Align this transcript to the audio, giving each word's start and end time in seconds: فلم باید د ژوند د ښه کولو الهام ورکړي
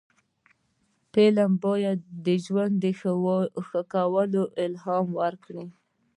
فلم 1.11 1.51
باید 1.65 1.99
د 2.25 2.27
ژوند 2.45 2.73
د 2.83 2.85
ښه 3.67 3.81
کولو 3.93 4.43
الهام 4.63 5.07
ورکړي 5.21 5.65